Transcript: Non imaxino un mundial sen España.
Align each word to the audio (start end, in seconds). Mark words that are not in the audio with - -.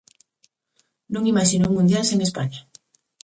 Non 1.13 1.27
imaxino 1.31 1.65
un 1.69 1.75
mundial 1.77 2.03
sen 2.07 2.19
España. 2.27 2.61